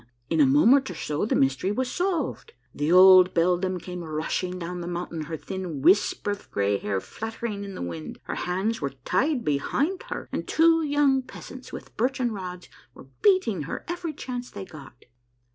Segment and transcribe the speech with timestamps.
[0.31, 2.53] In a moment or so the mystery was solved.
[2.73, 7.63] The old beldam came rushing down the mountain, her thin wisp of gray hair fluttering
[7.63, 8.17] in the wind.
[8.23, 13.61] Her hands were tied behind her, and two young peasants with birchen rods were beating
[13.69, 15.05] her every chance they got.